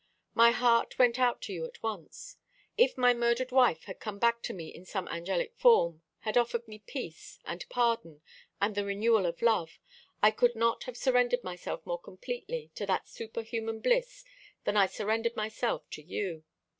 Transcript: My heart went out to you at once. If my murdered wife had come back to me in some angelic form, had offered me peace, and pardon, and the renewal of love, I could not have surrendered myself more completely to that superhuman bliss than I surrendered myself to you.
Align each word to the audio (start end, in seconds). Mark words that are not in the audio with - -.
My 0.33 0.49
heart 0.49 0.97
went 0.97 1.19
out 1.19 1.43
to 1.43 1.53
you 1.53 1.63
at 1.63 1.83
once. 1.83 2.37
If 2.75 2.97
my 2.97 3.13
murdered 3.13 3.51
wife 3.51 3.83
had 3.83 3.99
come 3.99 4.17
back 4.17 4.41
to 4.41 4.51
me 4.51 4.69
in 4.73 4.83
some 4.83 5.07
angelic 5.07 5.53
form, 5.59 6.01
had 6.21 6.39
offered 6.39 6.67
me 6.67 6.79
peace, 6.79 7.37
and 7.45 7.63
pardon, 7.69 8.23
and 8.59 8.73
the 8.73 8.83
renewal 8.83 9.27
of 9.27 9.43
love, 9.43 9.77
I 10.23 10.31
could 10.31 10.55
not 10.55 10.85
have 10.85 10.97
surrendered 10.97 11.43
myself 11.43 11.85
more 11.85 11.99
completely 12.01 12.71
to 12.73 12.87
that 12.87 13.07
superhuman 13.07 13.79
bliss 13.79 14.25
than 14.63 14.75
I 14.75 14.87
surrendered 14.87 15.35
myself 15.35 15.87
to 15.91 16.01
you. 16.01 16.45